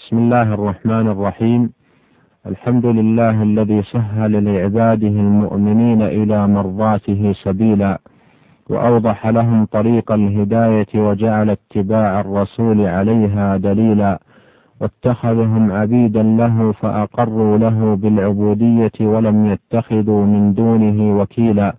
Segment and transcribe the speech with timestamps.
[0.00, 1.72] بسم الله الرحمن الرحيم.
[2.46, 8.00] الحمد لله الذي سهل لعباده المؤمنين إلى مرضاته سبيلا
[8.70, 14.20] وأوضح لهم طريق الهداية وجعل اتباع الرسول عليها دليلا
[14.80, 21.74] واتخذهم عبيدا له فأقروا له بالعبودية ولم يتخذوا من دونه وكيلا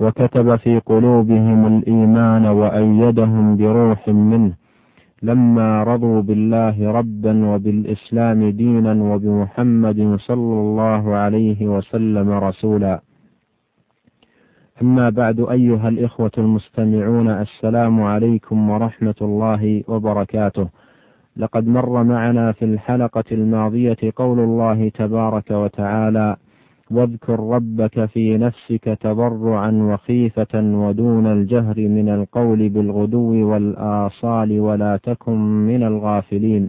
[0.00, 4.52] وكتب في قلوبهم الإيمان وأيدهم بروح منه
[5.22, 13.00] لما رضوا بالله ربا وبالإسلام دينا وبمحمد صلى الله عليه وسلم رسولا.
[14.82, 20.68] أما بعد أيها الإخوة المستمعون السلام عليكم ورحمة الله وبركاته.
[21.36, 26.36] لقد مر معنا في الحلقة الماضية قول الله تبارك وتعالى
[26.90, 35.82] واذكر ربك في نفسك تضرعا وخيفة ودون الجهر من القول بالغدو والآصال ولا تكن من
[35.82, 36.68] الغافلين.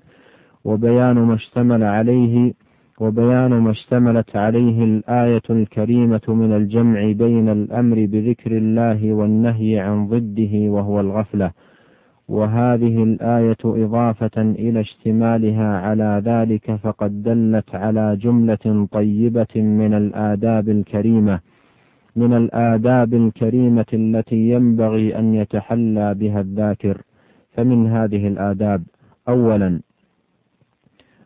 [0.66, 2.53] وبيان ما اشتمل عليه
[3.02, 10.53] وبيان ما اشتملت عليه الآية الكريمة من الجمع بين الأمر بذكر الله والنهي عن ضده
[10.72, 11.52] وهو الغفلة.
[12.28, 21.39] وهذه الآية إضافة إلى اشتمالها على ذلك فقد دلت على جملة طيبة من الآداب الكريمة
[22.16, 27.02] من الآداب الكريمة التي ينبغي أن يتحلى بها الذاكر.
[27.52, 28.83] فمن هذه الآداب
[29.30, 29.80] أولا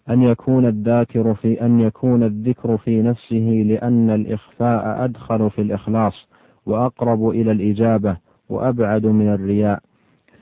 [0.09, 6.29] أن يكون الذاكر في أن يكون الذكر في نفسه لأن الإخفاء أدخل في الإخلاص
[6.65, 8.17] وأقرب إلى الإجابة
[8.49, 9.79] وأبعد من الرياء.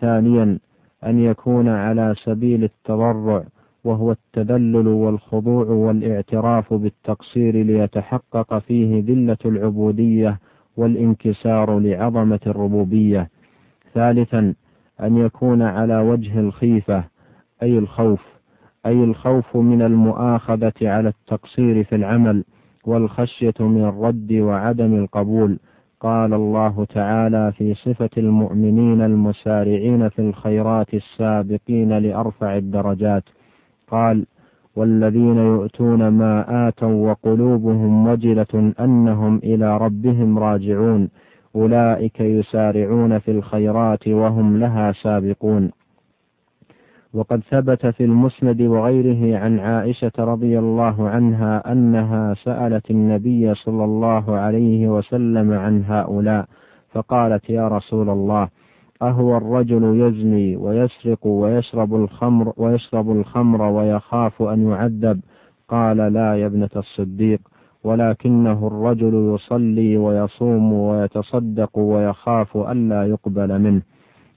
[0.02, 0.59] ثانيا
[1.05, 3.44] أن يكون على سبيل التضرع
[3.83, 10.39] وهو التذلل والخضوع والاعتراف بالتقصير ليتحقق فيه ذلة العبودية
[10.77, 13.30] والانكسار لعظمة الربوبية.
[13.94, 14.53] ثالثا
[15.02, 17.03] أن يكون على وجه الخيفة
[17.64, 18.22] أي الخوف
[18.86, 22.44] أي الخوف من المؤاخذة على التقصير في العمل
[22.86, 25.59] والخشية من الرد وعدم القبول
[25.99, 33.23] قال الله تعالى في صفة المؤمنين المسارعين في الخيرات السابقين لأرفع الدرجات.
[33.87, 34.26] قال
[34.76, 41.09] والذين يؤتون ما آتوا وقلوبهم وجلة أنهم إلى ربهم راجعون.
[41.55, 45.71] أولئك يسارعون في الخيرات وهم لها سابقون.
[47.14, 54.36] وقد ثبت في المسند وغيره عن عائشة رضي الله عنها أنها سألت النبي صلى الله
[54.37, 56.45] عليه وسلم عن هؤلاء
[56.92, 58.49] فقالت يا رسول الله
[59.02, 65.20] أهو الرجل يزني ويسرق ويشرب الخمر ويشرب الخمر ويخاف أن يعذب
[65.70, 67.39] قال لا يا ابنة الصديق
[67.83, 73.81] ولكنه الرجل يصلي ويصوم ويتصدق ويخاف ألا يقبل منه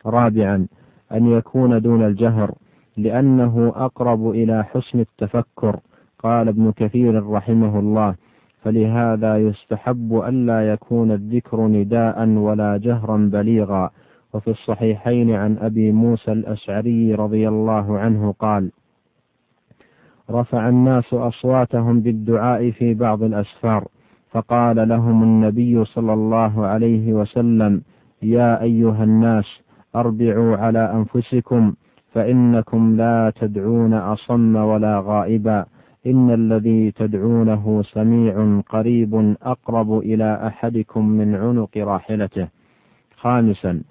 [0.07, 0.67] رابعا
[1.13, 2.55] أن يكون دون الجهر
[2.97, 5.81] لأنه أقرب إلى حسن التفكر
[6.19, 8.15] قال ابن كثير رحمه الله.
[8.63, 13.91] فلهذا يستحب ألا يكون الذكر نداء ولا جهرا بليغا.
[14.35, 18.71] وفي الصحيحين عن أبي موسى الأشعري رضي الله عنه قال
[20.31, 23.89] رفع الناس أصواتهم بالدعاء في بعض الأسفار
[24.31, 27.83] فقال لهم النبي صلى الله عليه وسلم
[28.23, 29.63] يا أيها الناس
[29.97, 31.75] أربعوا على أنفسكم
[32.13, 35.65] فإنكم لا تدعون أصم ولا غائبا
[36.07, 42.49] إن الذي تدعونه سميع قريب أقرب إلى أحدكم من عنق راحلته.
[43.17, 43.83] خامسا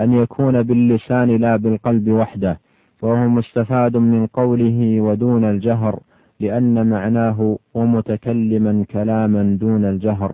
[0.00, 2.58] أن يكون باللسان لا بالقلب وحده،
[3.02, 6.00] وهو مستفاد من قوله ودون الجهر،
[6.40, 10.32] لأن معناه ومتكلما كلاما دون الجهر.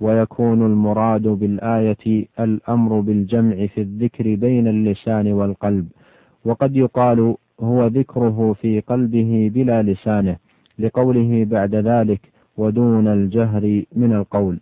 [0.00, 5.86] ويكون المراد بالآية الأمر بالجمع في الذكر بين اللسان والقلب،
[6.44, 10.36] وقد يقال هو ذكره في قلبه بلا لسانه
[10.78, 12.20] لقوله بعد ذلك
[12.56, 14.60] ودون الجهر من القول.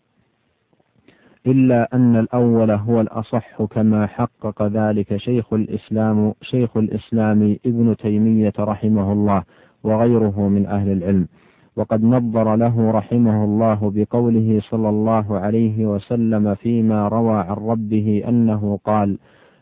[1.47, 9.12] إلا أن الأول هو الأصح كما حقق ذلك شيخ الإسلام شيخ الإسلام ابن تيمية رحمه
[9.12, 9.43] الله
[9.85, 11.29] وغيره من أهل العلم.
[11.76, 18.79] وقد نظر له رحمه الله بقوله صلى الله عليه وسلم فيما روى عن ربه أنه
[18.85, 19.19] قال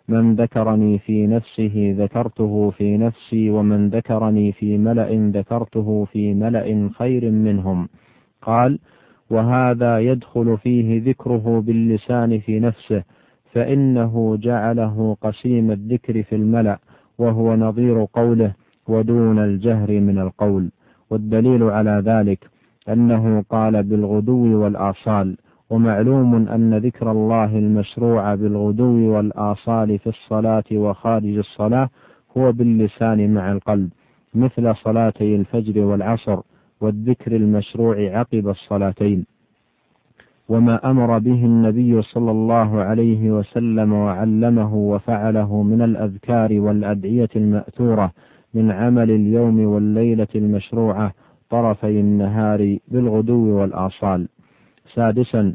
[0.08, 7.30] من ذكرني في نفسه ذكرته في نفسي ومن ذكرني في ملأ ذكرته في ملأ خير
[7.30, 7.88] منهم.
[8.42, 8.78] قال
[9.30, 13.02] وهذا يدخل فيه ذكره باللسان في نفسه
[13.52, 16.78] فإنه جعله قسيم الذكر في الملأ
[17.18, 18.52] وهو نظير قوله
[18.88, 20.70] ودون الجهر من القول.
[21.10, 22.50] والدليل على ذلك
[22.88, 25.36] أنه قال بالغدو والآصال.
[25.70, 31.88] ومعلوم أن ذكر الله المشروع بالغدو والآصال في الصلاة وخارج الصلاة
[32.36, 33.90] هو باللسان مع القلب
[34.34, 36.38] مثل صلاتي الفجر والعصر
[36.80, 39.26] والذكر المشروع عقب الصلاتين.
[40.48, 48.12] وما أمر به النبي صلى الله عليه وسلم وعلمه وفعله من الأذكار والأدعية المأثورة
[48.54, 51.12] من عمل اليوم والليلة المشروعة
[51.50, 54.28] طرفي النهار بالغدو والآصال.
[54.94, 55.54] سادسا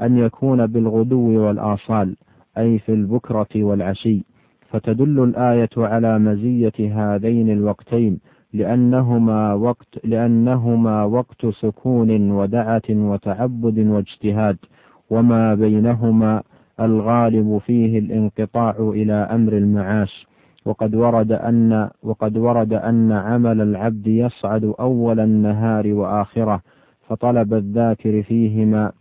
[0.00, 2.16] أن يكون بالغدو والآصال
[2.58, 4.24] أي في البكرة والعشي.
[4.70, 8.20] فتدل الآية على مزية هذين الوقتين
[8.52, 14.56] لأنهما وقت لأنهما وقت سكون ودعة وتعبد واجتهاد.
[15.10, 16.42] وما بينهما
[16.80, 20.26] الغالب فيه الانقطاع إلى أمر المعاش.
[20.64, 26.60] وقد ورد أن وقد ورد أن عمل العبد يصعد أول النهار وآخره.
[27.08, 28.92] فطلب الذاكر فيهما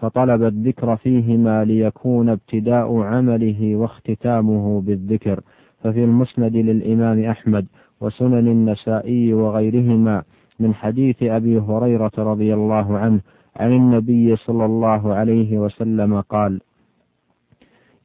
[0.00, 5.40] فطلب الذكر فيهما ليكون ابتداء عمله واختتامه بالذكر.
[5.82, 7.66] ففي المسند للإمام أحمد
[8.00, 10.22] وسنن النسائي وغيرهما
[10.60, 13.20] من حديث أبي هريرة رضي الله عنه
[13.56, 16.60] عن النبي صلى الله عليه وسلم قال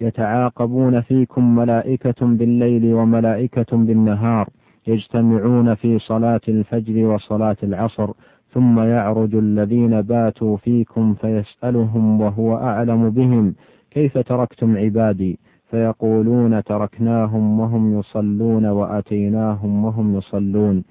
[0.01, 4.49] يتعاقبون فيكم ملائكة بالليل وملائكة بالنهار
[4.87, 8.11] يجتمعون في صلاة الفجر وصلاة العصر
[8.55, 13.55] ثم يعرج الذين باتوا فيكم فيسألهم وهو أعلم بهم
[13.91, 15.39] كيف تركتم عبادي؟
[15.71, 20.83] فيقولون تركناهم وهم يصلون وأتيناهم وهم يصلون.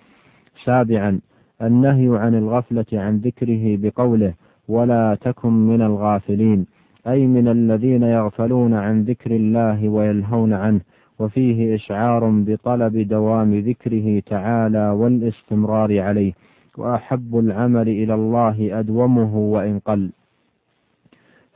[0.64, 1.20] سابعا
[1.62, 4.34] النهي عن الغفلة عن ذكره بقوله
[4.68, 6.66] ولا تكن من الغافلين
[7.06, 10.80] أي من الذين يغفلون عن ذكر الله ويلهون عنه
[11.18, 16.32] وفيه إشعار بطلب دوام ذكره تعالى والاستمرار عليه.
[16.78, 20.10] وأحب العمل إلى الله أدومه وإن قل.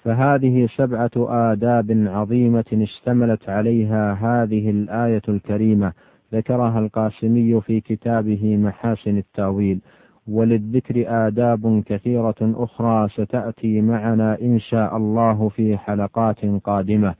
[0.04, 5.92] فهذه سبعة آداب عظيمة اشتملت عليها هذه الآية الكريمة
[6.34, 9.80] ذكرها القاسمي في كتابه محاسن التأويل.
[10.28, 17.14] وللذكر آداب كثيرة أخرى ستأتي معنا إن شاء الله في حلقات قادمة.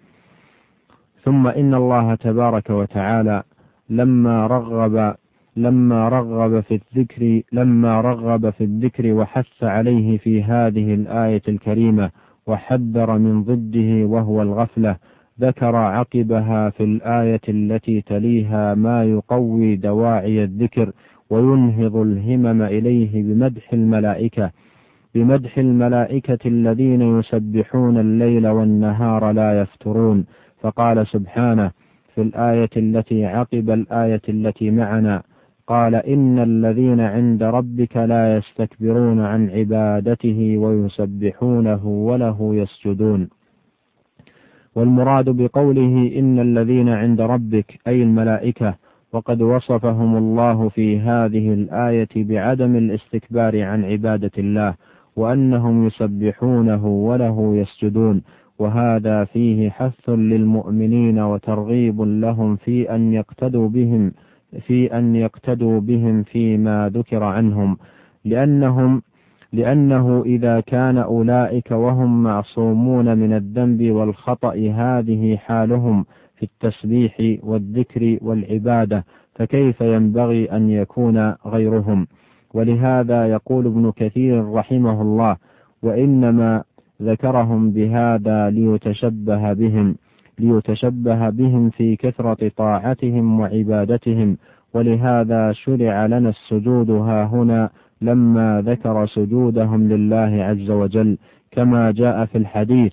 [1.22, 3.42] ثم إن الله تبارك وتعالى
[3.90, 5.14] لما رغب
[5.58, 12.10] لما رغب في الذكر لما رغب في الذكر وحث عليه في هذه الآية الكريمة
[12.46, 14.96] وحذر من ضده وهو الغفلة
[15.40, 20.92] ذكر عقبها في الآية التي تليها ما يقوي دواعي الذكر
[21.30, 24.50] وينهض الهمم إليه بمدح الملائكة
[25.14, 30.24] بمدح الملائكة الذين يسبحون الليل والنهار لا يفترون.
[30.60, 31.70] فقال سبحانه
[32.14, 35.22] في الآية التي عقب الآية التي معنا
[35.68, 43.28] قال إن الذين عند ربك لا يستكبرون عن عبادته ويسبحونه وله يسجدون.
[44.74, 48.74] والمراد بقوله إن الذين عند ربك أي الملائكة
[49.12, 54.74] وقد وصفهم الله في هذه الآية بعدم الاستكبار عن عبادة الله
[55.16, 58.22] وأنهم يسبحونه وله يسجدون.
[58.58, 64.12] وهذا فيه حث للمؤمنين وترغيب لهم في أن يقتدوا بهم
[64.66, 67.76] في أن يقتدوا بهم فيما ذكر عنهم
[68.24, 69.02] لأنهم
[69.52, 76.04] لأنه إذا كان أولئك وهم معصومون من الذنب والخطأ هذه حالهم
[76.36, 79.04] في التسبيح والذكر والعبادة
[79.34, 82.06] فكيف ينبغي أن يكون غيرهم؟
[82.54, 85.36] ولهذا يقول ابن كثير رحمه الله
[85.82, 86.62] وإنما
[87.02, 89.96] ذكرهم بهذا ليتشبه بهم.
[90.38, 94.36] ليتشبه بهم في كثرة طاعتهم وعبادتهم
[94.74, 97.70] ولهذا شرع لنا السجود ها هنا
[98.02, 101.18] لما ذكر سجودهم لله عز وجل
[101.50, 102.92] كما جاء في الحديث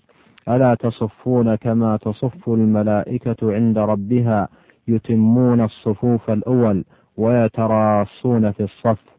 [0.49, 4.47] ألا تصفون كما تصف الملائكة عند ربها
[4.87, 6.83] يتمون الصفوف الأول
[7.17, 9.14] ويتراصون في الصف؟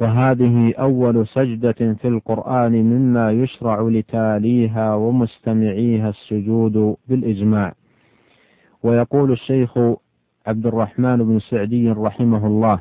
[0.00, 7.72] وهذه أول سجدة في القرآن مما يشرع لتاليها ومستمعيها السجود بالإجماع.
[8.82, 9.78] ويقول الشيخ
[10.46, 12.80] عبد الرحمن بن سعدي رحمه الله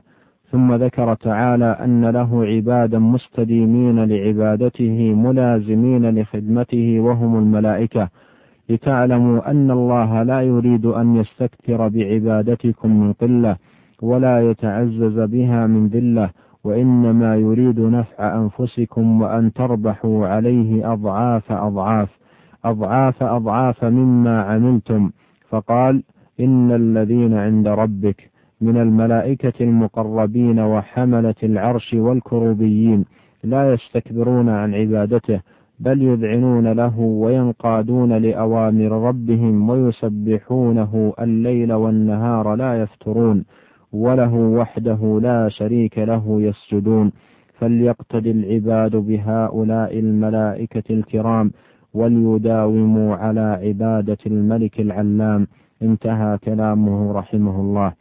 [0.51, 8.09] ثم ذكر تعالى أن له عبادا مستديمين لعبادته ملازمين لخدمته وهم الملائكة.
[8.69, 13.57] لتعلموا أن الله لا يريد أن يستكثر بعبادتكم من قلة
[14.01, 16.29] ولا يتعزز بها من ذلة.
[16.63, 22.09] وإنما يريد نفع أنفسكم وأن تربحوا عليه أضعاف أضعاف
[22.65, 25.11] أضعاف أضعاف مما عملتم.
[25.49, 26.03] فقال
[26.39, 28.29] إن الذين عند ربك
[28.61, 33.05] من الملائكة المقربين وحملة العرش والكروبيين
[33.43, 35.41] لا يستكبرون عن عبادته
[35.79, 43.45] بل يذعنون له وينقادون لأوامر ربهم ويسبحونه الليل والنهار لا يفترون.
[43.93, 47.11] وله وحده لا شريك له يسجدون.
[47.59, 51.51] فليقتدي العباد بهؤلاء الملائكة الكرام
[51.93, 55.47] وليداوموا على عبادة الملك العلام.
[55.81, 57.93] انتهى كلامه رحمه الله.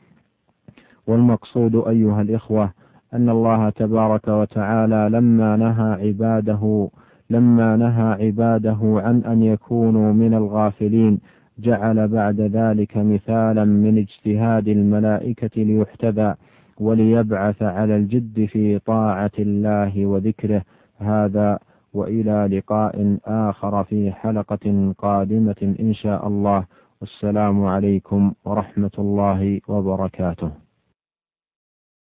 [1.07, 2.73] والمقصود أيها الإخوة
[3.15, 6.89] أن الله تبارك وتعالى لما نهى عباده
[7.31, 11.19] لما نهى عباده عن أن يكونوا من الغافلين.
[11.59, 16.35] جعل بعد ذلك مثالا من اجتهاد الملائكة ليحتذى
[16.81, 20.63] وليبعث على الجد في طاعة الله وذكره.
[20.99, 21.59] هذا
[21.95, 26.65] وإلى لقاء آخر في حلقة قادمة إن شاء الله.
[27.01, 30.66] والسلام عليكم ورحمة الله وبركاته.